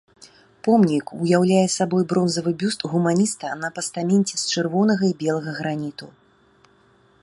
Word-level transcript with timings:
Помнік 0.67 1.11
уяўляе 1.23 1.65
сабой 1.73 2.07
бронзавы 2.13 2.55
бюст 2.63 2.81
гуманіста 2.95 3.53
на 3.63 3.69
пастаменце 3.79 4.35
з 4.45 4.49
чырвонага 4.55 5.03
і 5.13 5.17
белага 5.25 5.51
граніту. 5.61 6.05